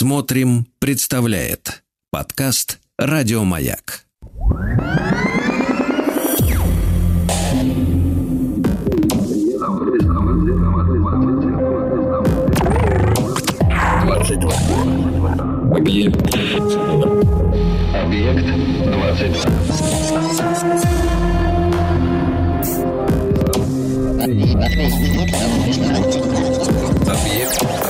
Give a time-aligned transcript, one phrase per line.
[0.00, 4.06] Смотрим, представляет подкаст Радиомаяк.
[15.76, 16.34] Объект.
[17.92, 18.46] Объект
[18.80, 19.50] 22.
[27.06, 27.89] Объект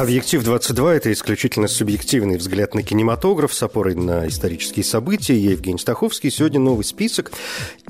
[0.00, 5.36] Объектив 22– это исключительно субъективный взгляд на кинематограф с опорой на исторические события.
[5.36, 6.30] Я Евгений Стаховский.
[6.30, 7.32] Сегодня новый список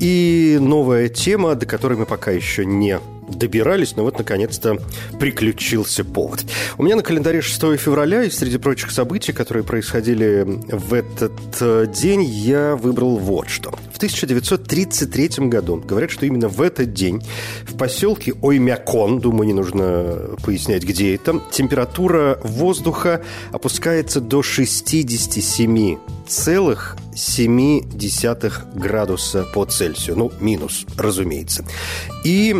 [0.00, 2.98] и новая тема, до которой мы пока еще не
[3.30, 4.78] добирались, но вот наконец-то
[5.18, 6.44] приключился повод.
[6.78, 11.86] У меня на календаре 6 февраля, и среди прочих событий, которые происходили в этот э,
[11.92, 13.70] день, я выбрал вот что.
[13.92, 17.22] В 1933 году, говорят, что именно в этот день
[17.66, 23.22] в поселке Оймякон, думаю, не нужно пояснять, где это, температура воздуха
[23.52, 30.16] опускается до 67 целых 0,7 градуса по Цельсию.
[30.16, 31.64] Ну, минус, разумеется.
[32.24, 32.52] И,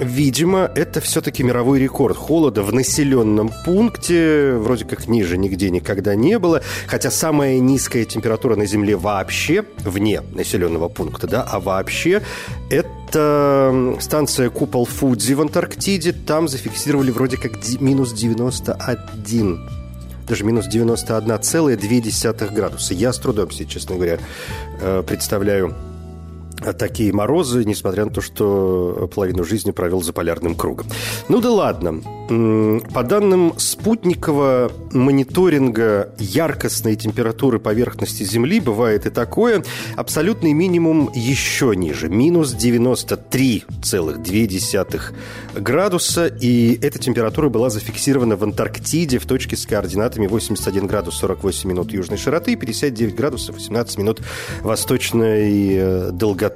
[0.00, 4.54] видимо, это все-таки мировой рекорд холода в населенном пункте.
[4.54, 6.62] Вроде как ниже нигде никогда не было.
[6.86, 12.22] Хотя самая низкая температура на Земле вообще, вне населенного пункта, да, а вообще,
[12.68, 16.12] это станция Купол Фудзи в Антарктиде.
[16.12, 19.79] Там зафиксировали вроде как минус 91
[20.30, 22.94] даже минус 91,2 градуса.
[22.94, 24.20] Я с трудом себе, честно говоря,
[24.80, 25.74] э, представляю
[26.78, 30.86] такие морозы, несмотря на то, что половину жизни провел за полярным кругом.
[31.28, 32.02] Ну да ладно.
[32.94, 39.64] По данным спутникового мониторинга яркостной температуры поверхности Земли, бывает и такое,
[39.96, 45.00] абсолютный минимум еще ниже, минус 93,2
[45.56, 51.68] градуса, и эта температура была зафиксирована в Антарктиде в точке с координатами 81 градус 48
[51.68, 54.20] минут южной широты и 59 градусов 18 минут
[54.62, 56.49] восточной э, долготы.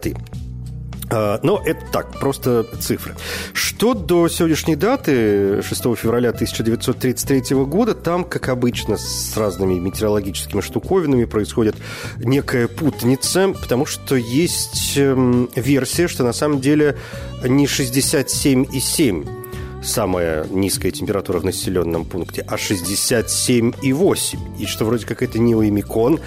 [1.11, 3.15] А, но это так, просто цифры.
[3.53, 11.25] Что до сегодняшней даты, 6 февраля 1933 года, там, как обычно, с разными метеорологическими штуковинами
[11.25, 11.77] происходит
[12.19, 16.97] некая путаница, потому что есть эм, версия, что на самом деле
[17.45, 19.44] не 67,7
[19.85, 24.59] самая низкая температура в населенном пункте, а 67,8.
[24.59, 26.19] И что вроде как это не Уимикон,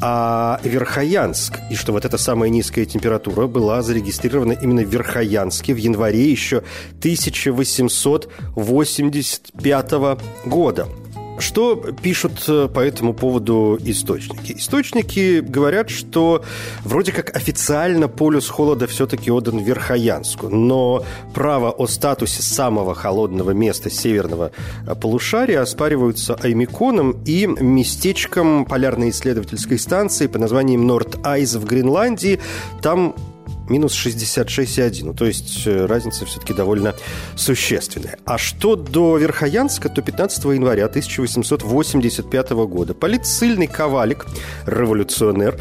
[0.00, 1.58] а Верхоянск.
[1.70, 6.62] И что вот эта самая низкая температура была зарегистрирована именно в Верхоянске в январе еще
[7.00, 9.92] 1885
[10.46, 10.88] года.
[11.40, 14.52] Что пишут э, по этому поводу источники?
[14.52, 16.44] Источники говорят, что
[16.84, 23.90] вроде как официально полюс холода все-таки отдан Верхоянску, но право о статусе самого холодного места
[23.90, 24.52] северного
[24.86, 32.40] э, полушария оспариваются Аймиконом и местечком полярной исследовательской станции под названием Норт Айз в Гренландии.
[32.82, 33.14] Там
[33.70, 35.04] минус 66,1.
[35.04, 36.94] Ну, то есть э, разница все-таки довольно
[37.36, 38.18] существенная.
[38.24, 44.26] А что до Верхоянска, то 15 января 1885 года полицильный Ковалик,
[44.66, 45.58] революционер,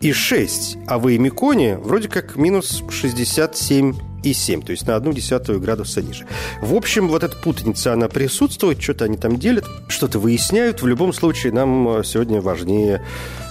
[0.00, 3.94] и 6, а в Эмиконе вроде как минус 67
[4.24, 6.26] и 7, то есть на одну десятую градуса ниже.
[6.60, 10.82] В общем, вот эта путаница, она присутствует, что-то они там делят, что-то выясняют.
[10.82, 13.04] В любом случае, нам сегодня важнее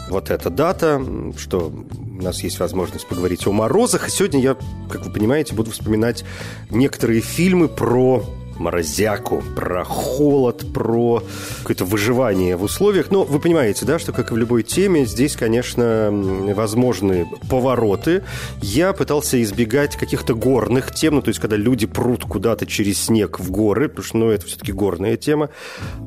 [0.09, 1.01] вот эта дата,
[1.37, 1.71] что
[2.19, 4.09] у нас есть возможность поговорить о морозах.
[4.09, 4.57] И сегодня я,
[4.89, 6.25] как вы понимаете, буду вспоминать
[6.69, 8.25] некоторые фильмы про
[8.55, 11.23] морозяку, про холод, про
[11.59, 13.11] какое-то выживание в условиях.
[13.11, 16.09] Но вы понимаете, да, что, как и в любой теме, здесь, конечно,
[16.55, 18.23] возможны повороты.
[18.61, 23.39] Я пытался избегать каких-то горных тем, ну, то есть, когда люди прут куда-то через снег
[23.39, 25.49] в горы, потому что, ну, это все-таки горная тема,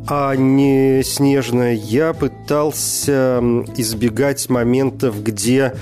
[0.06, 1.75] а не снежная.
[1.75, 3.41] Я пытался
[3.77, 5.75] избегать моментов, где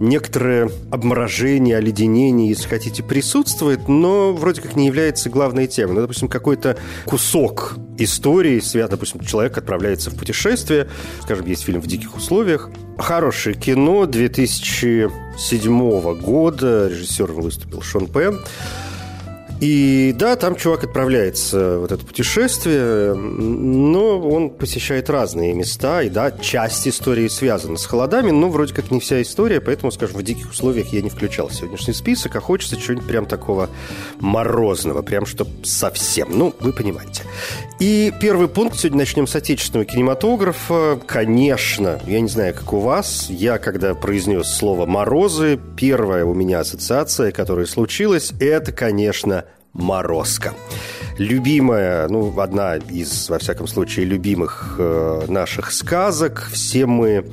[0.00, 5.94] некоторое обморожение, оледенение, если хотите, присутствует, но вроде как не является главной темой.
[5.94, 10.88] Ну, допустим, какой-то кусок истории, связан, допустим, человек отправляется в путешествие,
[11.22, 18.40] скажем, есть фильм «В диких условиях», хорошее кино 2007 года, режиссером выступил Шон Пен,
[19.62, 26.32] и да, там чувак отправляется в это путешествие, но он посещает разные места, и да,
[26.32, 30.50] часть истории связана с холодами, но вроде как не вся история, поэтому, скажем, в диких
[30.50, 33.70] условиях я не включал сегодняшний список, а хочется чего-нибудь прям такого
[34.18, 37.22] морозного, прям чтоб совсем, ну, вы понимаете.
[37.78, 41.00] И первый пункт, сегодня начнем с отечественного кинематографа.
[41.06, 46.60] Конечно, я не знаю, как у вас, я, когда произнес слово «морозы», первая у меня
[46.60, 50.54] ассоциация, которая случилась, это, конечно, «Морозко».
[51.18, 56.48] Любимая, ну, одна из, во всяком случае, любимых э, наших сказок.
[56.52, 57.26] Все мы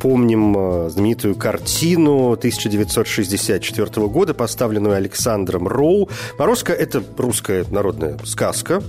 [0.00, 6.08] помним э, знаменитую картину 1964 года, поставленную Александром Роу.
[6.38, 8.82] «Морозко»— это русская народная сказка,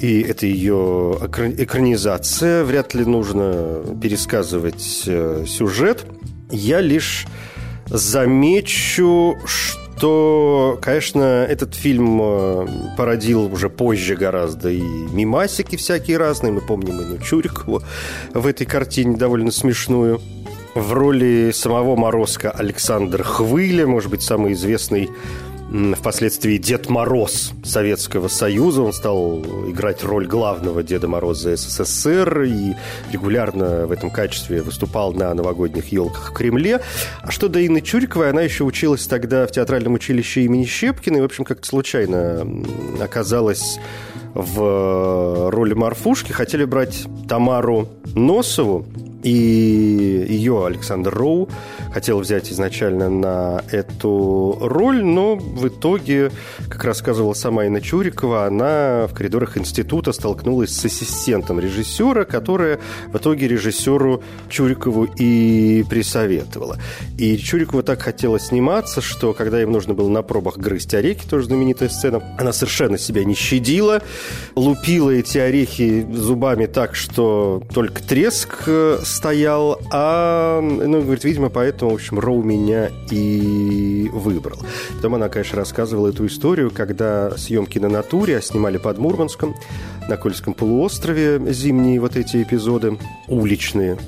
[0.00, 1.18] и это ее
[1.58, 2.64] экранизация.
[2.64, 6.06] Вряд ли нужно пересказывать э, сюжет.
[6.50, 7.26] Я лишь
[7.86, 16.52] замечу, что то, конечно, этот фильм э, породил уже позже гораздо и мимасики всякие разные.
[16.52, 17.82] Мы помним Ину Чурикову
[18.32, 20.20] в этой картине довольно смешную.
[20.74, 25.08] В роли самого Морозка Александр Хвыля, может быть, самый известный
[25.96, 28.82] впоследствии Дед Мороз Советского Союза.
[28.82, 32.74] Он стал играть роль главного Деда Мороза СССР и
[33.12, 36.80] регулярно в этом качестве выступал на новогодних елках в Кремле.
[37.22, 41.20] А что до Инны Чуриковой, она еще училась тогда в театральном училище имени Щепкина и,
[41.20, 42.46] в общем, как-то случайно
[43.00, 43.78] оказалась
[44.34, 46.32] в роли Марфушки.
[46.32, 48.86] Хотели брать Тамару Носову,
[49.24, 51.48] и ее Александр Роу
[51.94, 56.30] хотел взять изначально на эту роль, но в итоге,
[56.68, 63.16] как рассказывала сама Инна Чурикова, она в коридорах института столкнулась с ассистентом режиссера, которая в
[63.16, 66.76] итоге режиссеру Чурикову и присоветовала.
[67.16, 71.46] И Чурикова так хотела сниматься, что когда им нужно было на пробах грызть орехи, тоже
[71.46, 74.02] знаменитая сцена, она совершенно себя не щадила,
[74.54, 78.68] лупила эти орехи зубами так, что только треск
[79.02, 84.58] стоял, а, ну, говорит, видимо, поэтому, в общем, Роу меня и выбрал.
[84.96, 89.54] Потом она, конечно, рассказывала эту историю, когда съемки на натуре, а снимали под Мурманском,
[90.08, 92.98] на Кольском полуострове зимние вот эти эпизоды,
[93.28, 93.98] уличные,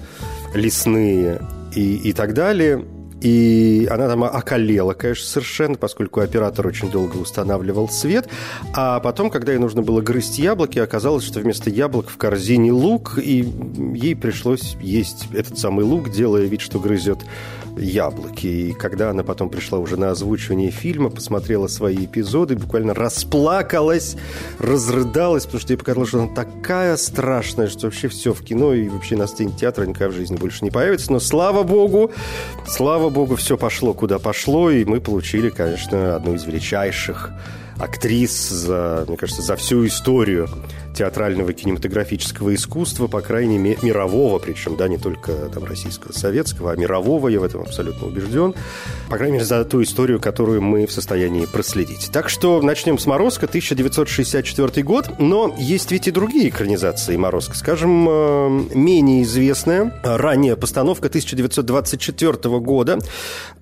[0.54, 1.40] лесные
[1.74, 2.84] и, и так далее–
[3.26, 8.28] и она там околела, конечно, совершенно, поскольку оператор очень долго устанавливал свет.
[8.73, 13.19] А потом, когда ей нужно было грызть яблоки, оказалось, что вместо яблок в корзине лук,
[13.19, 13.44] и
[13.94, 17.19] ей пришлось есть этот самый лук, делая вид, что грызет
[17.76, 18.46] яблоки.
[18.46, 24.17] И когда она потом пришла уже на озвучивание фильма, посмотрела свои эпизоды, буквально расплакалась,
[24.58, 28.88] разрыдалась, потому что ей показалось, что она такая страшная, что вообще все в кино и
[28.88, 31.12] вообще на сцене театра никогда в жизни больше не появится.
[31.12, 32.11] Но слава богу,
[32.67, 37.33] слава богу, все пошло куда пошло, и мы получили, конечно, одну из величайших
[37.78, 40.49] актрис за, мне кажется, за всю историю
[40.97, 46.76] театрального кинематографического искусства, по крайней мере, мирового, причем, да, не только там российского, советского, а
[46.76, 48.54] мирового, я в этом абсолютно убежден.
[49.11, 52.11] По крайней мере, за ту историю, которую мы в состоянии проследить.
[52.12, 57.56] Так что начнем с «Морозко», 1964 год, но есть ведь и другие экранизации «Морозко».
[57.56, 62.99] Скажем, э, менее известная, ранняя постановка 1924 года.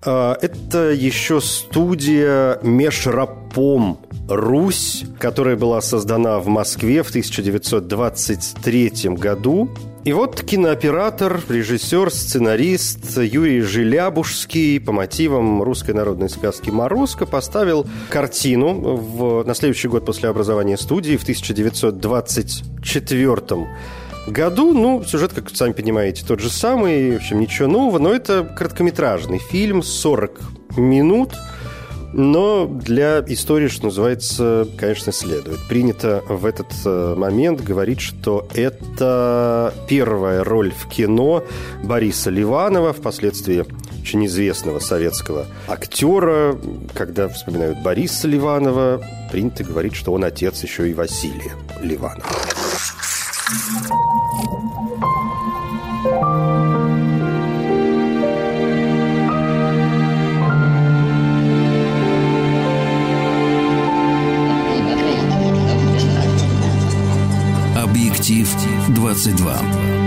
[0.05, 9.69] Э, это еще студия «Межрапом Русь», которая была создана в Москве в 1923 году.
[10.05, 18.97] И вот кинооператор, режиссер, сценарист Юрий Желябужский по мотивам русской народной сказки «Морозко» поставил картину
[18.97, 23.67] в, на следующий год после образования студии в 1924
[24.27, 24.75] году.
[24.75, 29.39] Ну, сюжет, как сами понимаете, тот же самый, в общем, ничего нового, но это короткометражный
[29.39, 30.39] фильм, 40
[30.77, 31.33] минут–
[32.15, 35.59] но для истории, что называется, конечно, следует.
[35.69, 41.43] Принято в этот э, момент говорить, что это первая роль в кино
[41.83, 43.65] Бориса Ливанова, впоследствии
[44.01, 46.57] очень известного советского актера.
[46.95, 49.03] Когда вспоминают Бориса Ливанова,
[49.33, 51.53] принято говорить, что он отец еще и Василия
[51.83, 52.23] Ливанова.
[69.17, 70.04] 22.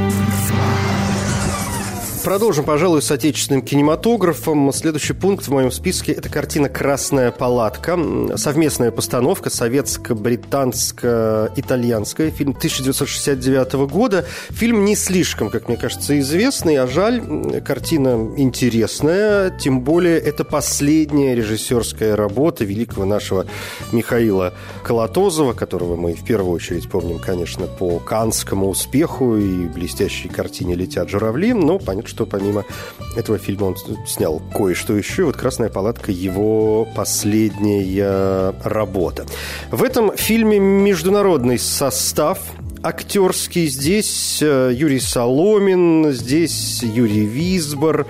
[2.28, 4.74] Продолжим, пожалуй, с отечественным кинематографом.
[4.74, 7.98] Следующий пункт в моем списке– это картина «Красная палатка».
[8.36, 12.32] Совместная постановка советско-британско-итальянская.
[12.32, 14.26] Фильм 1969 года.
[14.50, 17.62] Фильм не слишком, как мне кажется, известный, а жаль.
[17.62, 23.46] Картина интересная, тем более это последняя режиссерская работа великого нашего
[23.94, 24.54] Михаила
[24.84, 31.10] Колотозова, которого мы в первую очередь помним, конечно, по канскому успеху и блестящей картине «Летят
[31.10, 31.54] журавли».
[31.54, 32.66] Но понятно, что что помимо
[33.16, 33.76] этого фильма он
[34.08, 35.26] снял кое-что еще.
[35.26, 39.28] Вот «Красная палатка»– его последняя работа.
[39.70, 42.40] В этом фильме международный состав
[42.82, 43.68] актерский.
[43.68, 48.08] Здесь э, Юрий Соломин, здесь Юрий Висбор,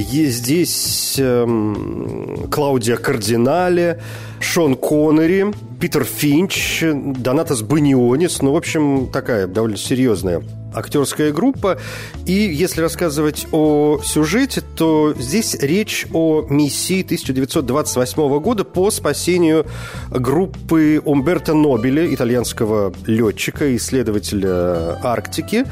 [0.00, 4.00] здесь эм, Клаудия Кардинале,
[4.40, 8.40] Шон Коннери, Питер Финч, Донатас Банионис.
[8.40, 10.42] Ну, в общем, такая довольно серьезная
[10.74, 11.78] актерская группа.
[12.26, 19.66] И если рассказывать о сюжете, то здесь речь о миссии 1928 года по спасению
[20.10, 25.66] группы Умберто Нобеля, итальянского летчика, исследователя Арктики.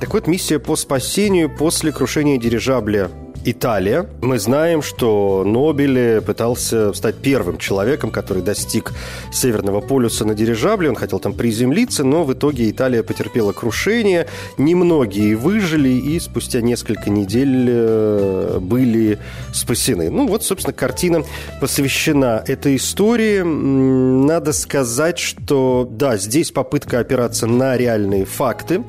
[0.00, 3.10] Так вот, миссия по спасению после крушения дирижабля
[3.44, 4.06] Италия.
[4.20, 8.92] Мы знаем, что Нобель пытался стать первым человеком, который достиг
[9.32, 10.90] Северного полюса на дирижабле.
[10.90, 14.26] Он хотел там приземлиться, но в итоге Италия потерпела крушение.
[14.58, 19.18] Немногие выжили и спустя несколько недель э, были
[19.52, 20.10] спасены.
[20.10, 21.24] Ну вот, собственно, картина
[21.60, 23.42] посвящена этой истории.
[23.42, 28.84] Надо сказать, что да, здесь попытка опираться на реальные факты.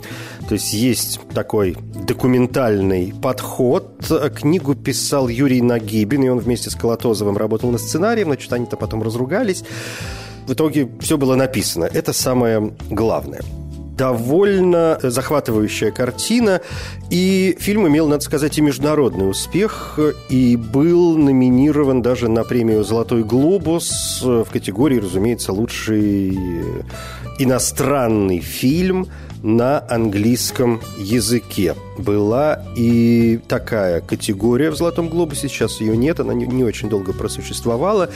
[0.47, 4.05] То есть есть такой документальный подход.
[4.35, 9.01] Книгу писал Юрий Нагибин, и он вместе с Колотозовым работал на сценарии, значит, они-то потом
[9.03, 9.63] разругались.
[10.47, 11.85] В итоге все было написано.
[11.85, 13.41] Это самое главное
[13.97, 16.61] довольно захватывающая картина.
[17.11, 23.23] И фильм имел, надо сказать, и международный успех, и был номинирован даже на премию «Золотой
[23.23, 26.35] глобус» в категории, разумеется, лучший
[27.37, 29.07] иностранный фильм–
[29.43, 31.75] на английском языке.
[31.97, 37.13] Была и такая категория в «Золотом глобусе», сейчас ее нет, она не, не очень долго
[37.13, 38.11] просуществовала.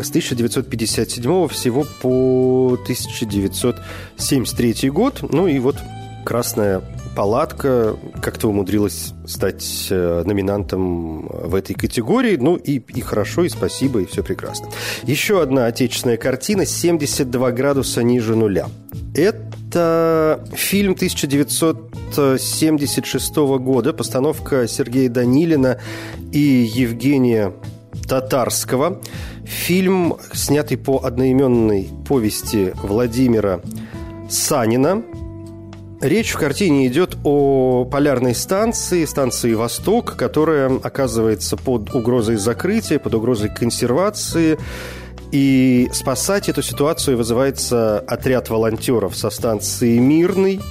[0.00, 5.22] С 1957 всего по 1973 год.
[5.30, 5.76] Ну и вот
[6.24, 6.82] «Красная
[7.14, 12.36] палатка как-то умудрилась стать э, номинантом в этой категории.
[12.36, 14.68] Ну и, и хорошо, и спасибо, и все прекрасно.
[15.02, 18.68] Еще одна отечественная картина «72 градуса ниже нуля».
[19.14, 25.78] Это фильм 1976 года, постановка Сергея Данилина
[26.32, 27.52] и Евгения
[28.08, 29.02] Татарского.
[29.44, 33.60] Фильм, снятый по одноименной повести Владимира
[34.28, 35.02] Санина.
[36.00, 43.14] Речь в картине идет о полярной станции, станции «Восток», которая оказывается под угрозой закрытия, под
[43.14, 44.58] угрозой консервации.
[45.30, 50.62] И спасать эту ситуацию вызывается отряд волонтеров со станции «Мирный».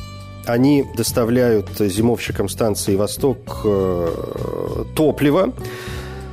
[0.47, 5.53] Они доставляют зимовщикам станции «Восток» э, топливо.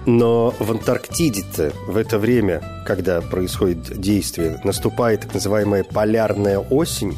[0.07, 7.15] Но в Антарктиде-то в это время, когда происходит действие, наступает так называемая полярная осень,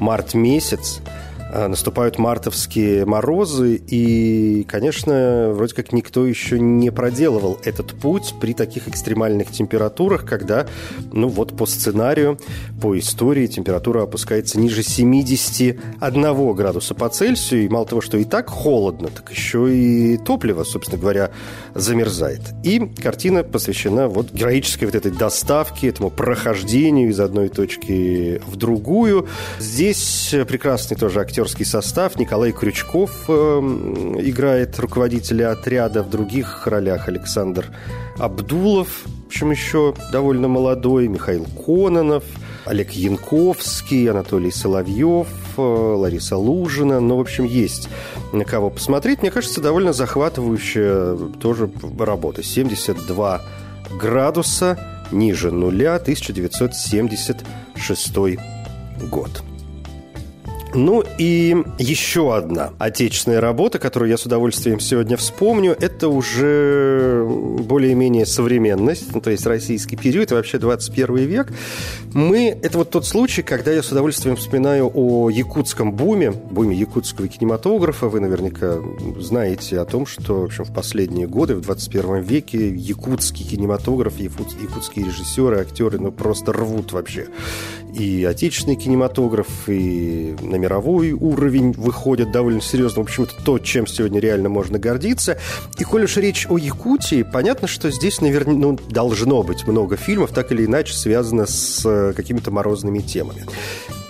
[0.00, 1.00] март месяц–
[1.52, 8.88] наступают мартовские морозы, и, конечно, вроде как никто еще не проделывал этот путь при таких
[8.88, 10.66] экстремальных температурах, когда,
[11.12, 12.38] ну вот по сценарию,
[12.80, 18.48] по истории температура опускается ниже 71 градуса по Цельсию, и мало того, что и так
[18.48, 21.32] холодно, так еще и топливо, собственно говоря,
[21.74, 22.40] замерзает.
[22.64, 29.28] И картина посвящена вот героической вот этой доставке, этому прохождению из одной точки в другую.
[29.58, 32.18] Здесь прекрасный тоже актер актерский состав.
[32.18, 36.04] Николай Крючков э, играет руководителя отряда.
[36.04, 37.66] В других ролях Александр
[38.16, 42.22] Абдулов, в общем, еще довольно молодой, Михаил Кононов,
[42.64, 47.00] Олег Янковский, Анатолий Соловьев, э, Лариса Лужина.
[47.00, 47.88] Ну, в общем, есть
[48.32, 49.22] на кого посмотреть.
[49.22, 51.68] Мне кажется, довольно захватывающая тоже
[51.98, 52.44] работа.
[52.44, 53.40] 72
[54.00, 54.78] градуса
[55.10, 58.38] ниже нуля, 1976
[59.10, 59.42] год.
[60.74, 68.24] Ну и еще одна отечественная работа, которую я с удовольствием сегодня вспомню, это уже более-менее
[68.24, 71.52] современность, ну, то есть российский период и вообще 21 век.
[72.14, 77.28] Мы, это вот тот случай, когда я с удовольствием вспоминаю о якутском буме, буме якутского
[77.28, 78.08] кинематографа.
[78.08, 78.78] Вы наверняка
[79.18, 85.04] знаете о том, что в, общем, в последние годы, в 21 веке, якутский кинематограф, якутские
[85.04, 87.26] режиссеры, актеры, ну, просто рвут вообще
[87.94, 93.02] и отечественный кинематограф, и на мировой уровень выходят довольно серьезно.
[93.02, 95.38] В общем, это то, чем сегодня реально можно гордиться.
[95.78, 100.30] И коль уж речь о Якутии, понятно, что здесь, наверное, ну, должно быть много фильмов,
[100.30, 103.44] так или иначе связано с э, какими-то морозными темами.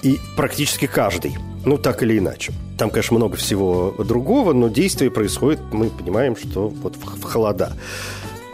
[0.02, 2.52] И практически каждый, ну, так или иначе.
[2.76, 7.73] Там, конечно, много всего другого, но действие происходит, мы понимаем, что вот в, холода.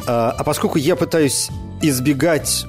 [0.07, 1.49] А, а поскольку я пытаюсь
[1.83, 2.67] избегать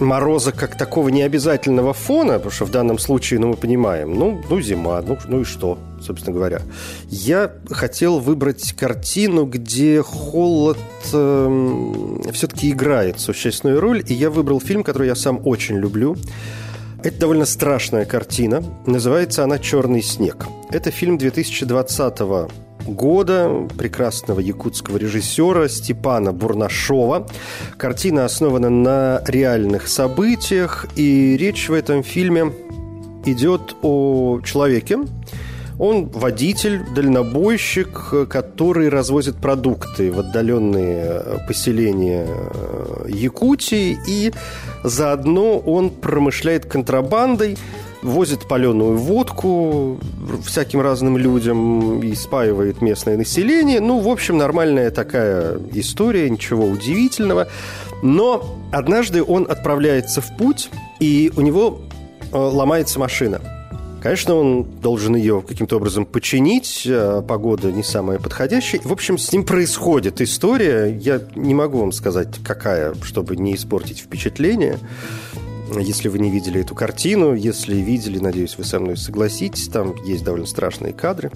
[0.00, 4.60] мороза как такого необязательного фона, потому что в данном случае, ну, мы понимаем, ну, ну
[4.60, 6.62] зима, ну, ну и что, собственно говоря.
[7.08, 10.78] Я хотел выбрать картину, где холод
[11.12, 16.16] э, все-таки играет существенную роль, и я выбрал фильм, который я сам очень люблю.
[17.02, 18.62] Это довольно страшная картина.
[18.86, 20.46] Называется она «Черный снег».
[20.70, 22.20] Это фильм 2020
[22.86, 27.26] года прекрасного якутского режиссера Степана Бурнашова.
[27.76, 32.52] Картина основана на реальных событиях, и речь в этом фильме
[33.24, 34.98] идет о человеке,
[35.78, 42.26] он водитель, дальнобойщик, который развозит продукты в отдаленные поселения
[43.08, 44.32] Якутии, и
[44.84, 47.58] заодно он промышляет контрабандой–
[48.02, 49.98] возит паленую водку
[50.44, 53.80] всяким разным людям и спаивает местное население.
[53.80, 57.48] Ну, в общем, нормальная такая история, ничего удивительного.
[58.02, 61.80] Но однажды он отправляется в путь, и у него
[62.32, 63.40] э, ломается машина.
[64.02, 68.80] Конечно, он должен ее каким-то образом починить, а погода не самая подходящая.
[68.82, 70.92] В общем, с ним происходит история.
[70.92, 74.80] Я не могу вам сказать, какая, чтобы не испортить впечатление.
[75.78, 80.24] Если вы не видели эту картину, если видели, надеюсь, вы со мной согласитесь, там есть
[80.24, 81.30] довольно страшные кадры.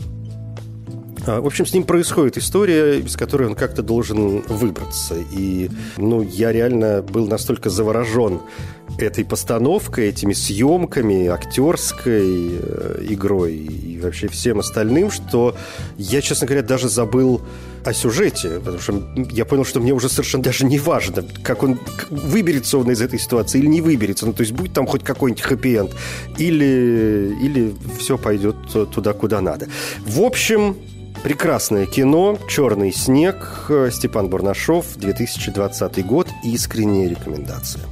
[1.27, 5.17] А, в общем, с ним происходит история, из которой он как-то должен выбраться.
[5.33, 8.41] И, ну, я реально был настолько заворожен
[8.99, 15.57] этой постановкой, этими съемками, актерской э, игрой и вообще всем остальным, что
[15.97, 17.43] я, честно говоря, даже забыл
[17.85, 21.79] о сюжете, потому что я понял, что мне уже совершенно даже не важно, как он
[22.11, 24.27] выберется он из этой ситуации или не выберется.
[24.27, 25.95] Ну, то есть будет там хоть какой-нибудь хэппи-энд,
[26.39, 28.57] или, или все пойдет
[28.93, 29.69] туда, куда надо.
[30.05, 30.77] В общем,
[31.23, 37.83] прекрасное кино «Черный снег», Степан Бурнашов, 2020 год, искренняя рекомендация.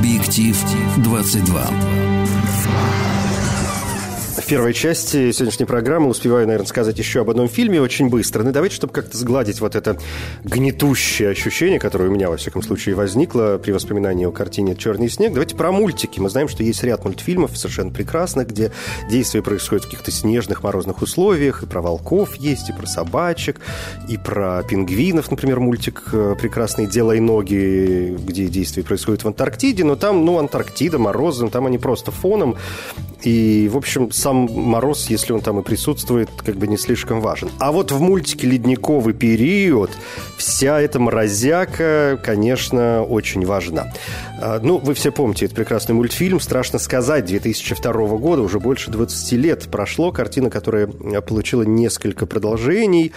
[0.00, 0.56] Объектив
[1.02, 3.19] 22
[4.50, 8.42] первой части сегодняшней программы успеваю, наверное, сказать еще об одном фильме очень быстро.
[8.42, 9.96] Ну, давайте, чтобы как-то сгладить вот это
[10.42, 15.34] гнетущее ощущение, которое у меня, во всяком случае, возникло при воспоминании о картине «Черный снег».
[15.34, 16.18] Давайте про мультики.
[16.18, 18.72] Мы знаем, что есть ряд мультфильмов совершенно прекрасных, где
[19.08, 21.62] действие происходит в каких-то снежных, морозных условиях.
[21.62, 23.60] И про волков есть, и про собачек,
[24.08, 29.84] и про пингвинов, например, мультик э, «Прекрасные делай ноги», где действие происходит в Антарктиде.
[29.84, 32.56] Но там, ну, Антарктида, морозы, там они просто фоном.
[33.22, 37.50] И, в общем, сам мороз, если он там и присутствует, как бы не слишком важен.
[37.58, 39.90] А вот в мультике «Ледниковый период»
[40.36, 43.92] вся эта морозяка, конечно, очень важна.
[44.40, 46.40] А, ну, вы все помните этот прекрасный мультфильм.
[46.40, 50.12] Страшно сказать, 2002 года, уже больше 20 лет прошло.
[50.12, 53.12] Картина, которая получила несколько продолжений.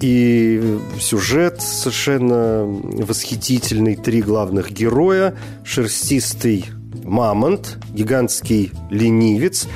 [0.00, 3.96] И сюжет совершенно восхитительный.
[3.96, 5.36] Три главных героя.
[5.64, 6.66] Шерстистый
[7.04, 9.68] мамонт, гигантский ленивец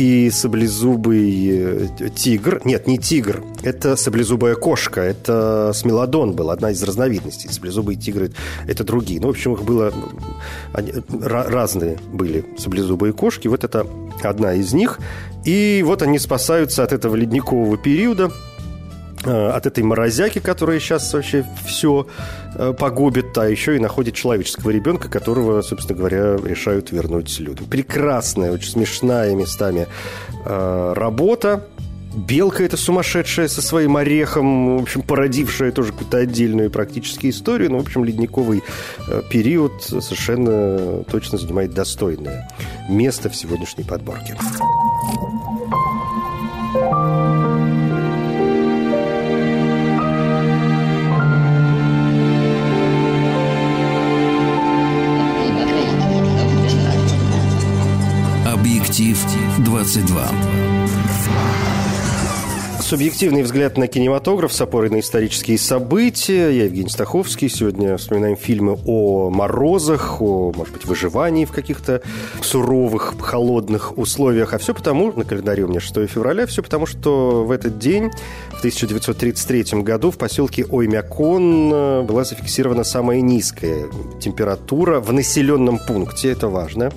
[0.00, 2.62] и саблезубый э, тигр.
[2.64, 5.02] Нет, не тигр, это саблезубая кошка.
[5.02, 7.50] Это смелодон был, одна из разновидностей.
[7.52, 8.32] Саблезубые тигры–
[8.66, 9.20] это другие.
[9.20, 9.92] Ну, в общем, их было...
[10.72, 13.46] Они, разные были саблезубые кошки.
[13.46, 13.86] Вот это
[14.22, 14.98] одна из них.
[15.44, 18.32] И вот они спасаются от этого ледникового периода–
[19.24, 22.06] от этой морозяки, которая сейчас вообще все
[22.54, 27.66] э, погубит, а еще и находит человеческого ребенка, которого, собственно говоря, решают вернуть людям.
[27.66, 29.86] Прекрасная, очень смешная местами
[30.44, 31.66] э, работа.
[32.14, 37.70] Белка эта сумасшедшая со своим орехом, в общем, породившая тоже какую-то отдельную практически историю.
[37.70, 38.64] Ну, в общем, ледниковый
[39.30, 42.48] период совершенно точно занимает достойное
[42.88, 44.36] место в сегодняшней подборке.
[59.00, 60.28] 22.
[62.80, 66.50] Субъективный взгляд на кинематограф с опорой на исторические события.
[66.50, 67.48] Я Евгений Стаховский.
[67.48, 72.02] Сегодня вспоминаем фильмы о морозах, о, может быть, выживании в каких-то
[72.42, 74.52] суровых, холодных условиях.
[74.52, 78.10] А все потому, на календаре у меня 6 февраля, все потому, что в этот день,
[78.50, 83.86] в 1933 году, в поселке Оймякон э, была зафиксирована самая низкая
[84.20, 86.30] температура в населенном пункте.
[86.30, 86.92] Это важно.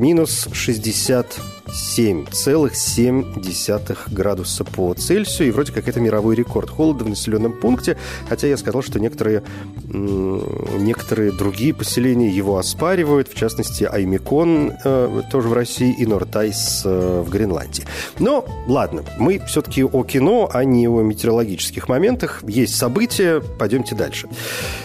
[0.00, 1.38] Минус 60
[1.70, 5.48] 7,7 градуса по Цельсию.
[5.48, 7.98] И вроде как это мировой рекорд холода в населенном пункте.
[8.28, 9.42] Хотя я сказал, что некоторые,
[9.84, 13.28] некоторые другие поселения его оспаривают.
[13.28, 17.84] В частности, Аймикон э, тоже в России и Нортайс э, в Гренландии.
[18.18, 22.42] Но ладно, мы все-таки о кино, а не о метеорологических моментах.
[22.46, 24.28] Есть события, пойдемте дальше.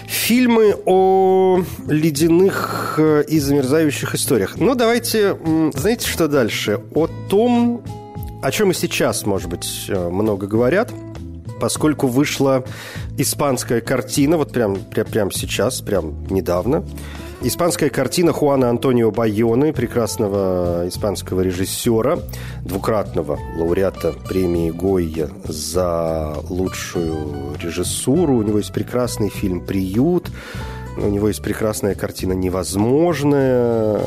[0.07, 4.57] Фильмы о ледяных э, и замерзающих историях.
[4.57, 5.37] Ну, давайте,
[5.73, 6.74] знаете, что дальше?
[6.93, 7.81] О том,
[8.41, 10.91] о чем и сейчас, может быть, э, много говорят,
[11.59, 12.63] поскольку вышла
[13.17, 16.83] испанская картина, вот прям, прям, прям сейчас, прям недавно,
[17.41, 22.17] Испанская картина Хуана Антонио Байоны, прекрасного испанского режиссера,
[22.63, 28.37] двукратного лауреата премии Гойя за лучшую режиссуру.
[28.37, 30.31] У него есть прекрасный фильм «Приют»,
[30.97, 33.99] у него есть прекрасная картина «Невозможное».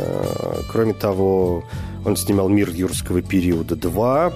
[0.73, 1.65] Кроме того,
[2.05, 4.33] он снимал «Мир юрского периода 2»,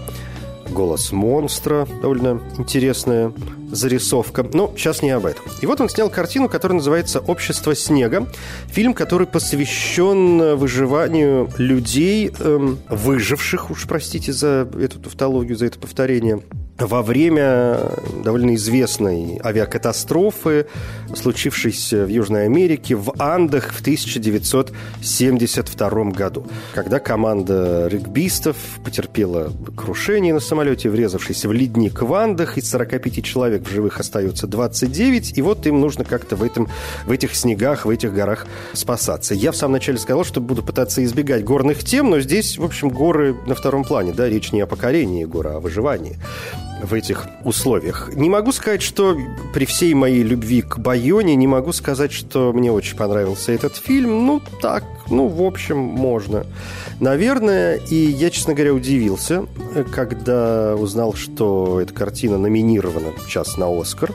[0.70, 3.33] «Голос монстра», довольно интересная
[3.70, 4.46] зарисовка.
[4.53, 5.44] Но сейчас не об этом.
[5.61, 8.29] И вот он снял картину, которая называется «Общество снега».
[8.68, 16.40] Фильм, который посвящен выживанию людей, эм, выживших, уж простите за эту тавтологию, за это повторение,
[16.79, 17.81] во время
[18.25, 20.67] довольно известной авиакатастрофы,
[21.15, 30.41] случившейся в Южной Америке, в Андах в 1972 году, когда команда регбистов потерпела крушение на
[30.41, 35.67] самолете, врезавшись в ледник в Андах, из 45 человек в живых остается 29, и вот
[35.67, 36.69] им нужно как-то в, этом,
[37.07, 39.35] в этих снегах, в этих горах спасаться.
[39.35, 42.89] Я в самом начале сказал, что буду пытаться избегать горных тем, но здесь, в общем,
[42.89, 46.17] горы на втором плане, да, речь не о покорении горы, а о выживании
[46.83, 48.11] в этих условиях.
[48.14, 49.16] Не могу сказать, что
[49.55, 54.27] при всей моей любви к Байоне, не могу сказать, что мне очень понравился этот фильм.
[54.27, 56.45] Ну, так, ну, в общем, можно.
[57.01, 59.47] Наверное, и я, честно говоря, удивился,
[59.92, 64.12] когда узнал, что эта картина номинирована сейчас на «Оскар».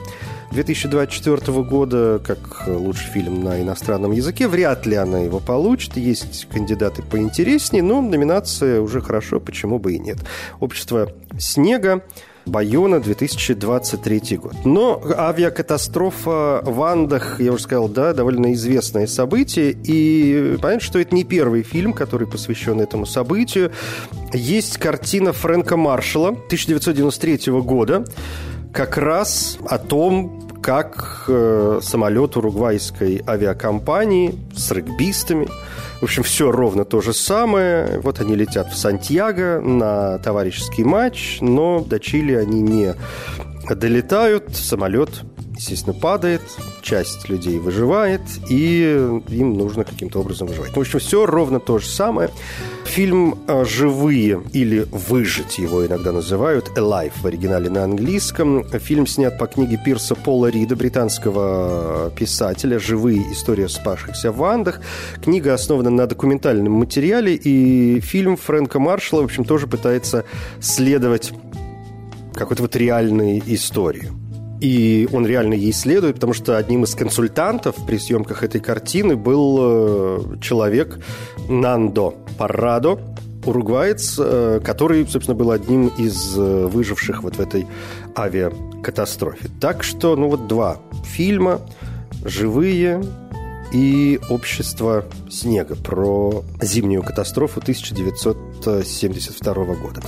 [0.52, 4.48] 2024 года как лучший фильм на иностранном языке.
[4.48, 5.98] Вряд ли она его получит.
[5.98, 10.18] Есть кандидаты поинтереснее, но номинация уже хорошо, почему бы и нет.
[10.60, 12.02] «Общество снега»
[12.48, 14.54] Байона, 2023 год.
[14.66, 19.76] Но авиакатастрофа в Андах, я уже сказал, да, довольно известное событие.
[19.84, 23.72] И понятно, что это не первый фильм, который посвящен этому событию.
[24.34, 28.06] Есть картина Фрэнка Маршалла 1993 года,
[28.74, 35.48] как раз о том, как э, самолет уругвайской авиакомпании с регбистами
[36.00, 38.00] в общем, все ровно то же самое.
[38.00, 42.94] Вот они летят в Сантьяго на товарищеский матч, но до Чили они не
[43.76, 44.56] долетают.
[44.56, 45.24] Самолет
[45.58, 46.42] естественно, падает,
[46.82, 48.82] часть людей выживает, и
[49.30, 50.76] им нужно каким-то образом выживать.
[50.76, 52.30] В общем, все ровно то же самое.
[52.86, 58.64] Фильм э, «Живые» или «Выжить» его иногда называют, «Alive» в оригинале на английском.
[58.80, 63.32] Фильм снят по книге Пирса Пола Рида, британского писателя «Живые.
[63.32, 64.80] История спасшихся в Андах».
[65.22, 70.24] Книга основана на документальном материале, и фильм Фрэнка Маршалла, в общем, тоже пытается
[70.62, 71.34] следовать
[72.38, 74.12] какой-то вот реальной истории.
[74.60, 79.58] И он реально ей следует, потому что одним из консультантов при съемках этой картины был
[79.60, 81.00] э, человек
[81.48, 83.00] Нандо Паррадо,
[83.46, 87.68] уругваец, э, который, собственно, был одним из э, выживших вот в этой
[88.16, 89.50] авиакатастрофе.
[89.62, 91.62] Так что, ну вот два фильма
[92.26, 93.04] «Живые»
[93.72, 100.02] и «Общество снега» про зимнюю катастрофу 1972 года.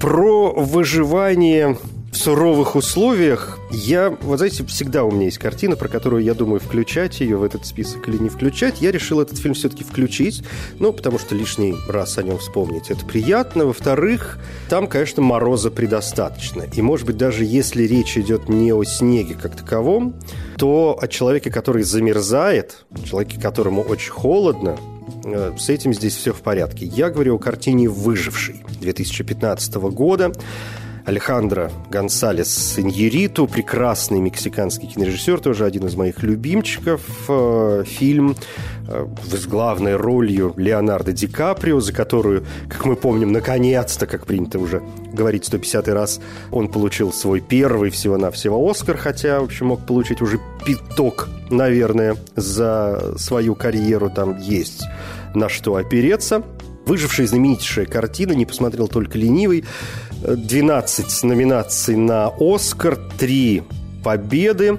[0.00, 1.76] Про выживание
[2.12, 6.60] в суровых условиях я, вот знаете, всегда у меня есть картина, про которую я думаю,
[6.60, 8.80] включать ее в этот список или не включать.
[8.80, 10.42] Я решил этот фильм все-таки включить,
[10.78, 13.66] ну, потому что лишний раз о нем вспомнить это приятно.
[13.66, 16.64] Во-вторых, там, конечно, мороза предостаточно.
[16.72, 20.14] И, может быть, даже если речь идет не о снеге как таковом,
[20.56, 24.78] то о человеке, который замерзает, человеке, которому очень холодно,
[25.24, 26.86] с этим здесь все в порядке.
[26.86, 30.32] Я говорю о картине «Выживший» 2015 года.
[31.08, 37.00] Алехандро Гонсалес Иньериту, прекрасный мексиканский кинорежиссер, тоже один из моих любимчиков.
[37.30, 38.36] Э, фильм
[38.86, 44.58] э, с главной ролью Леонардо Ди Каприо, за которую, как мы помним, наконец-то, как принято
[44.58, 50.20] уже говорить 150 раз, он получил свой первый всего-навсего Оскар, хотя, в общем, мог получить
[50.20, 54.10] уже пяток, наверное, за свою карьеру.
[54.10, 54.84] Там есть
[55.34, 56.42] на что опереться.
[56.84, 59.64] Выжившая знаменитейшая картина, не посмотрел только ленивый.
[60.22, 63.62] 12 номинаций на Оскар, 3
[64.02, 64.78] победы.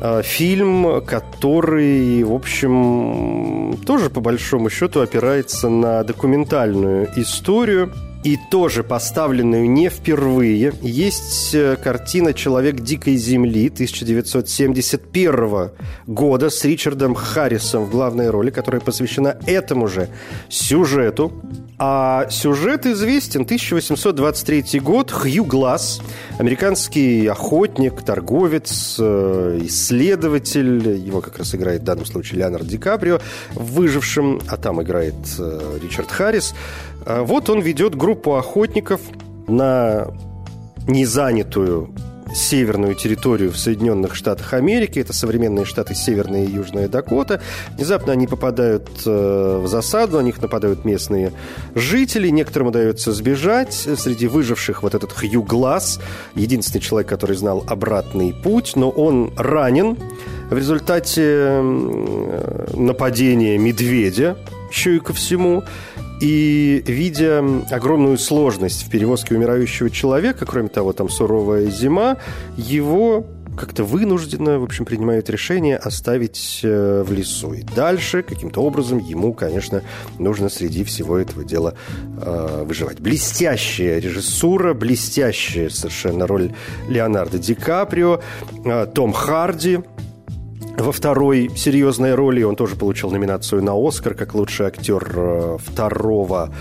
[0.00, 7.92] А, фильм, который, в общем, тоже по большому счету опирается на документальную историю
[8.24, 10.74] и тоже поставленную не впервые.
[10.82, 15.70] Есть э, картина «Человек дикой земли» 1971
[16.06, 20.08] года с Ричардом Харрисом в главной роли, которая посвящена этому же
[20.48, 21.32] сюжету.
[21.82, 23.42] А сюжет известен.
[23.42, 25.10] 1823 год.
[25.10, 26.02] Хью Глаз,
[26.38, 30.88] американский охотник, торговец, э, исследователь.
[30.88, 33.18] Его как раз играет в данном случае Леонард Ди Каприо,
[33.54, 36.54] выжившим, а там играет э, Ричард Харрис.
[37.06, 39.00] А вот он ведет группу охотников
[39.46, 40.08] на
[40.86, 41.94] незанятую
[42.34, 44.98] северную территорию в Соединенных Штатах Америки.
[44.98, 47.40] Это современные штаты Северная и Южная Дакота.
[47.76, 51.32] Внезапно они попадают э, в засаду, на них нападают местные
[51.74, 52.28] жители.
[52.28, 53.72] Некоторым удается сбежать.
[53.72, 56.00] Среди выживших вот этот Хью Глаз,
[56.34, 59.98] единственный человек, который знал обратный путь, но он ранен
[60.50, 61.60] в результате
[62.74, 64.36] нападения медведя,
[64.70, 65.62] еще и ко всему.
[66.20, 72.18] И видя огромную сложность в перевозке умирающего человека, кроме того, там суровая зима,
[72.56, 77.52] его как-то вынужденно, в общем, принимают решение оставить э, в лесу.
[77.52, 79.82] И дальше каким-то образом ему, конечно,
[80.18, 81.74] нужно среди всего этого дела
[82.22, 83.00] э, выживать.
[83.00, 86.52] Блестящая режиссура, блестящая совершенно роль
[86.88, 88.20] Леонардо Ди Каприо,
[88.64, 89.80] э, Том Харди,
[90.82, 96.54] во второй серьезной роли он тоже получил номинацию на «Оскар» как лучший актер э, второго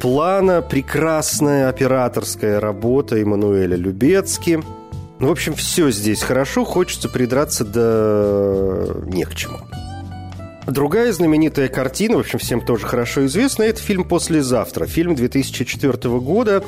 [0.00, 0.62] плана.
[0.62, 4.62] Прекрасная операторская работа Эммануэля Любецки.
[5.18, 6.64] Ну, в общем, все здесь хорошо.
[6.64, 9.58] Хочется придраться да не к чему.
[10.66, 14.86] Другая знаменитая картина, в общем, всем тоже хорошо известна, это фильм «Послезавтра».
[14.86, 16.64] Фильм 2004 года.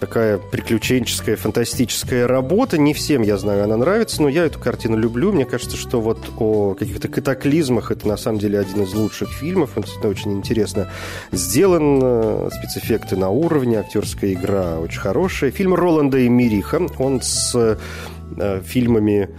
[0.00, 2.76] Такая приключенческая, фантастическая работа.
[2.76, 5.32] Не всем, я знаю, она нравится, но я эту картину люблю.
[5.32, 9.70] Мне кажется, что вот о каких-то катаклизмах это на самом деле один из лучших фильмов.
[9.76, 10.88] Он действительно очень интересно
[11.32, 12.50] сделан.
[12.50, 15.50] Спецэффекты на уровне, актерская игра очень хорошая.
[15.52, 16.86] Фильм Роланда и Мириха.
[16.98, 17.54] Он с
[18.36, 19.30] э, фильмами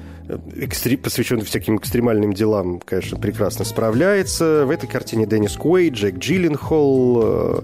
[0.56, 0.98] экстри...
[0.98, 4.66] посвященный всяким экстремальным делам, конечно, прекрасно справляется.
[4.66, 7.62] В этой картине Деннис Куэй, Джек Джилленхол, э,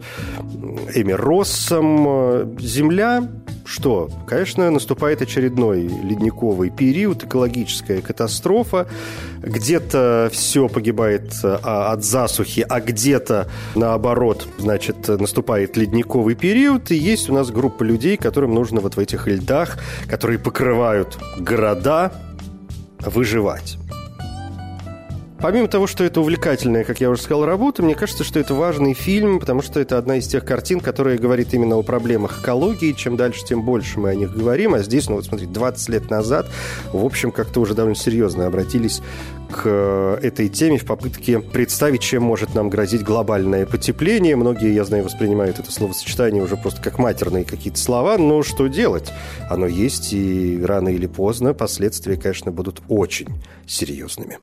[0.95, 2.57] Эми Россом.
[2.59, 3.27] Земля
[3.65, 4.11] что?
[4.27, 8.87] Конечно, наступает очередной ледниковый период, экологическая катастрофа.
[9.41, 16.91] Где-то все погибает а, от засухи, а где-то, наоборот, значит, наступает ледниковый период.
[16.91, 22.11] И есть у нас группа людей, которым нужно вот в этих льдах, которые покрывают города,
[23.05, 23.77] выживать.
[25.45, 28.95] Помимо того, что это увлекательная, как я уже сказал, работа, мне кажется, что это важный
[28.95, 32.93] фильм, потому что это одна из тех картин, которая говорит именно о проблемах экологии.
[32.93, 34.73] Чем дальше, тем больше мы о них говорим.
[34.73, 36.47] А здесь, ну вот смотрите, 20 лет назад,
[36.91, 39.03] в общем, как-то уже довольно серьезно обратились
[39.51, 44.35] к э, этой теме в попытке представить, чем может нам грозить глобальное потепление.
[44.35, 49.13] Многие, я знаю, воспринимают это словосочетание уже просто как матерные какие-то слова, но что делать?
[49.47, 53.27] Оно есть, и рано или поздно последствия, конечно, будут очень
[53.67, 54.39] серьезными.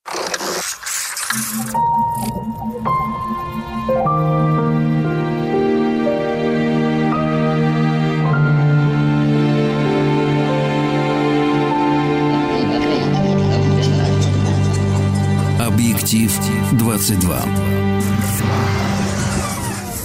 [15.59, 16.31] Объектив
[16.73, 17.43] 22.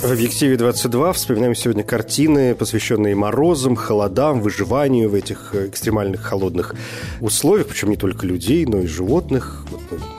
[0.02, 6.74] В «Объективе 22» вспоминаем сегодня картины, посвященные морозам, холодам, выживанию в этих экстремальных холодных
[7.20, 9.66] условиях, причем не только людей, но и животных.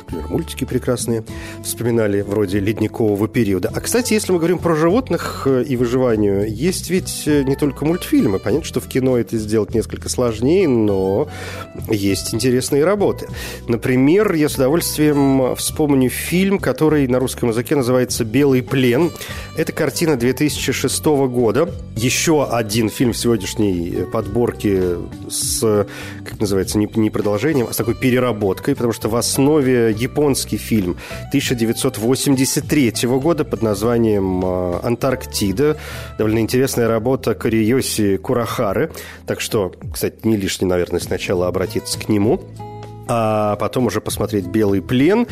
[0.08, 1.24] Например, мультики прекрасные
[1.62, 3.70] вспоминали, вроде ледникового периода.
[3.74, 7.84] А, кстати, если мы говорим про животных э, и выживанию, есть ведь э, не только
[7.84, 8.38] мультфильмы.
[8.38, 11.28] Понятно, что в кино это сделать несколько сложнее, но
[11.88, 13.28] есть интересные работы.
[13.66, 19.10] Например, я с удовольствием вспомню фильм, который на русском языке называется «Белый плен».
[19.56, 21.70] Это картина 2006 года.
[21.96, 24.96] Еще один фильм в сегодняшней подборке
[25.28, 25.86] с,
[26.24, 30.96] как называется, не продолжением, а с такой переработкой, потому что в основе японский фильм
[31.28, 35.76] 1983 года под названием э, «Антарктида».
[36.18, 38.90] Довольно интересная работа Кориоси Курахары.
[39.26, 42.40] Так что, кстати, не лишне, наверное, сначала обратиться к нему
[43.08, 45.26] а потом уже посмотреть «Белый плен».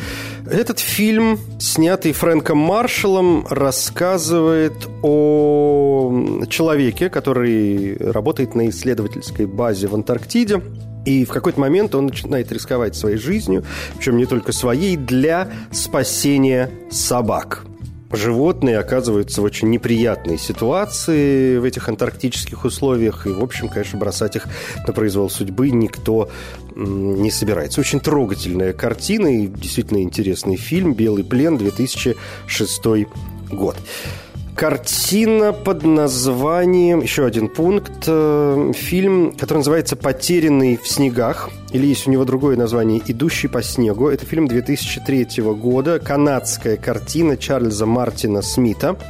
[0.49, 10.61] Этот фильм, снятый Фрэнком Маршалом, рассказывает о человеке, который работает на исследовательской базе в Антарктиде.
[11.07, 13.63] И в какой-то момент он начинает рисковать своей жизнью,
[13.97, 17.63] причем не только своей, для спасения собак–
[18.11, 23.27] животные оказываются в очень неприятной ситуации в этих антарктических условиях.
[23.27, 24.47] И, в общем, конечно, бросать их
[24.85, 26.29] на произвол судьбы никто
[26.75, 27.81] не собирается.
[27.81, 32.81] Очень трогательная картина и действительно интересный фильм «Белый плен» 2006
[33.51, 33.75] год.
[34.57, 42.07] Картина под названием, еще один пункт, э, фильм, который называется «Потерянный в снегах», или есть
[42.07, 44.07] у него другое название «Идущий по снегу».
[44.07, 48.97] Это фильм 2003 года, канадская картина Чарльза Мартина Смита–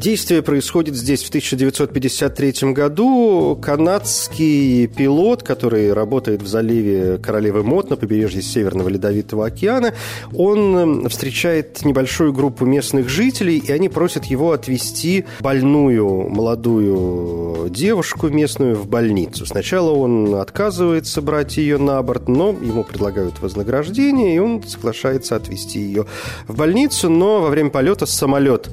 [0.00, 3.58] Действие происходит здесь в 1953 году.
[3.60, 9.94] Канадский пилот, который работает в заливе Королевы Мот на побережье Северного Ледовитого океана,
[10.32, 18.76] он встречает небольшую группу местных жителей, и они просят его отвезти больную молодую девушку местную
[18.76, 19.46] в больницу.
[19.46, 25.80] Сначала он отказывается брать ее на борт, но ему предлагают вознаграждение, и он соглашается отвезти
[25.80, 26.06] ее
[26.46, 28.70] в больницу, но во время полета самолет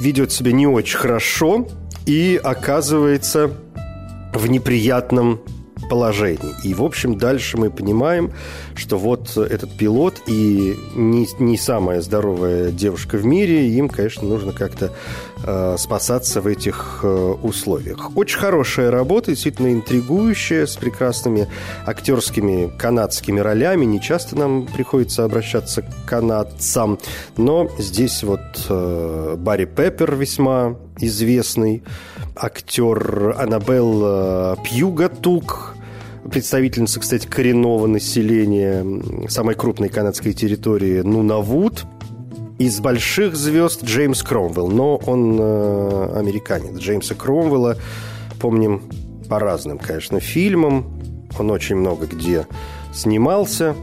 [0.00, 1.66] ведет себя не очень хорошо
[2.06, 3.50] и оказывается
[4.32, 5.40] в неприятном
[5.88, 6.54] положении.
[6.64, 8.32] И, в общем, дальше мы понимаем,
[8.74, 14.52] что вот этот пилот и не, не самая здоровая девушка в мире, им, конечно, нужно
[14.52, 14.92] как-то
[15.78, 18.16] спасаться в этих э, условиях.
[18.16, 21.48] Очень хорошая работа, действительно интригующая, с прекрасными
[21.84, 23.84] актерскими канадскими ролями.
[23.84, 26.98] Не часто нам приходится обращаться к канадцам,
[27.36, 31.82] но здесь вот э, Барри Пеппер весьма известный
[32.34, 35.74] актер Аннабелл э, Пьюгатук,
[36.30, 41.84] представительница, кстати, коренного населения самой крупной канадской территории Нунавуд.
[42.58, 46.78] Из больших звезд Джеймс Кромвелл, но он э, американец.
[46.78, 47.76] Джеймса Кромвелла
[48.40, 48.82] помним
[49.28, 50.86] по разным, конечно, фильмам.
[51.38, 52.46] Он очень много где
[52.94, 53.74] снимался.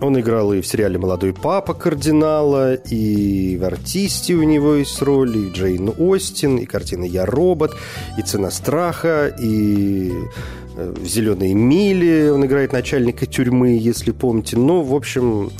[0.00, 5.36] Он играл и в сериале «Молодой папа» кардинала, и в «Артисте» у него есть роль,
[5.36, 7.76] и Джейн Остин, и картина «Я робот»,
[8.16, 10.12] и «Цена страха», и
[10.78, 14.56] Э, в «Зеленой миле» он играет начальника тюрьмы, если помните.
[14.56, 15.50] Ну, в общем, э,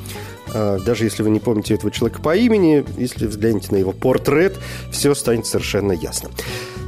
[0.52, 4.58] даже если вы не помните этого человека по имени, если взглянете на его портрет,
[4.90, 6.30] все станет совершенно ясно.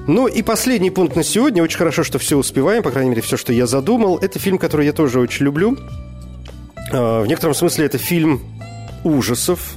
[0.07, 1.63] Ну и последний пункт на сегодня.
[1.63, 4.19] Очень хорошо, что все успеваем, по крайней мере, все, что я задумал.
[4.19, 5.77] Это фильм, который я тоже очень люблю.
[6.93, 8.41] Э, в некотором смысле это фильм
[9.05, 9.77] ужасов.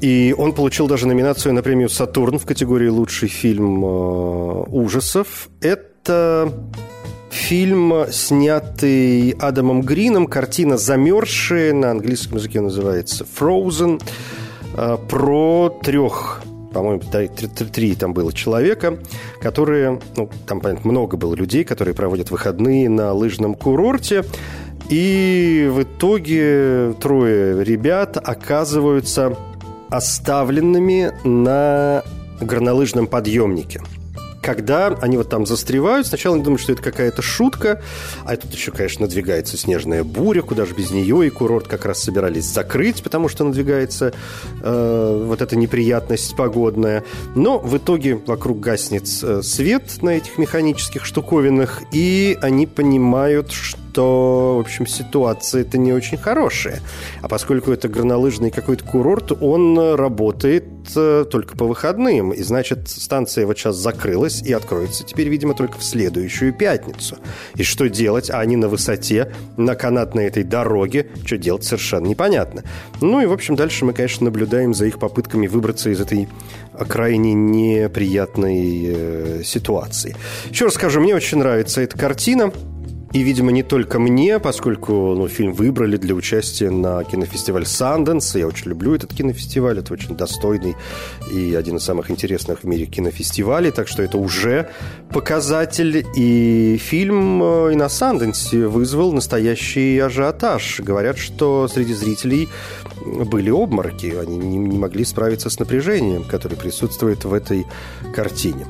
[0.00, 5.48] И он получил даже номинацию на премию «Сатурн» в категории «Лучший фильм ужасов».
[5.60, 6.52] Это
[7.30, 14.02] Фильм, снятый Адамом Грином, картина «Замерзшие», на английском языке называется «Frozen»,
[14.74, 18.98] а, про трех по-моему, три, три, три там было человека,
[19.40, 24.24] которые, ну, там, понятно, много было людей, которые проводят выходные на лыжном курорте,
[24.88, 29.36] и в итоге трое ребят оказываются
[29.88, 32.02] оставленными на
[32.40, 33.80] горнолыжном подъемнике–
[34.42, 37.82] когда они вот там застревают, сначала они думают, что это какая-то шутка,
[38.24, 42.02] а тут еще, конечно, надвигается снежная буря, куда же без нее, и курорт как раз
[42.02, 44.12] собирались закрыть, потому что надвигается
[44.62, 47.04] э, вот эта неприятность погодная.
[47.34, 53.77] Но в итоге вокруг гаснет э, свет на этих механических штуковинах, и они понимают, что
[53.98, 56.78] что, в общем, ситуация это не очень хорошая.
[57.20, 62.30] А поскольку это горнолыжный какой-то курорт, он работает э, только по выходным.
[62.30, 67.16] И, значит, станция вот сейчас закрылась и откроется теперь, видимо, только в следующую пятницу.
[67.56, 68.30] И что делать?
[68.30, 71.08] А они на высоте, на канатной этой дороге.
[71.26, 72.62] Что делать, совершенно непонятно.
[73.00, 76.28] Ну и, в общем, дальше мы, конечно, наблюдаем за их попытками выбраться из этой
[76.88, 80.14] крайне неприятной э, ситуации.
[80.50, 82.52] Еще раз скажу, мне очень нравится эта картина.
[83.12, 88.34] И, видимо, не только мне, поскольку ну, фильм выбрали для участия на кинофестиваль Санденс.
[88.34, 89.78] Я очень люблю этот кинофестиваль.
[89.78, 90.76] Это очень достойный
[91.32, 93.70] и один из самых интересных в мире кинофестивалей.
[93.70, 94.68] Так что это уже
[95.10, 96.04] показатель.
[96.16, 100.80] И фильм э, и на Санденсе вызвал настоящий ажиотаж.
[100.80, 102.50] Говорят, что среди зрителей
[103.06, 104.14] были обмороки.
[104.20, 107.66] Они не могли справиться с напряжением, которое присутствует в этой
[108.14, 108.66] картине.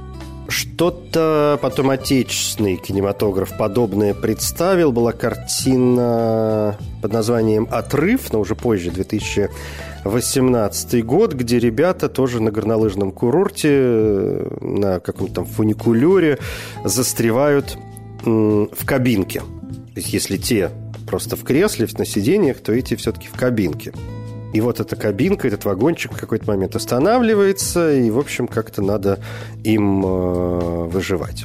[0.48, 4.92] Что-то потом отечественный кинематограф подобное представил.
[4.92, 13.12] Была картина под названием «Отрыв», но уже позже, 2018 год, где ребята тоже на горнолыжном
[13.12, 16.38] курорте, на каком-то там фуникулере
[16.82, 17.76] застревают
[18.24, 19.40] в кабинке.
[19.40, 20.70] То есть если те
[21.06, 23.92] просто в кресле, на сиденьях, то эти все-таки в кабинке.
[24.52, 29.18] И вот эта кабинка, этот вагончик в какой-то момент останавливается, и, в общем, как-то надо
[29.62, 31.44] им э, выживать.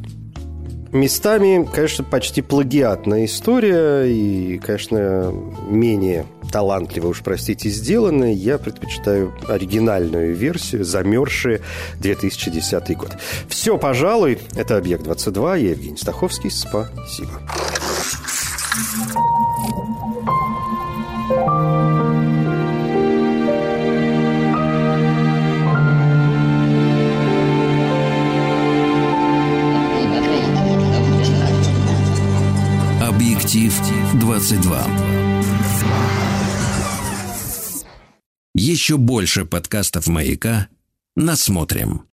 [0.93, 5.33] Местами, конечно, почти плагиатная история, и, конечно,
[5.67, 8.31] менее талантливо, уж простите, сделанная.
[8.31, 11.61] Я предпочитаю оригинальную версию, замерзшие
[11.99, 13.17] 2010 год.
[13.47, 17.41] Все, пожалуй, это «Объект-22», я Евгений Стаховский, спасибо.
[34.33, 34.87] 22.
[38.55, 40.69] Еще больше подкастов «Маяка»
[41.15, 42.07] насмотрим.